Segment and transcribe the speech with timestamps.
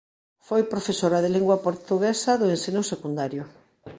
[0.47, 3.43] Foi profesora de Lingua Portuguesa do ensino secundario.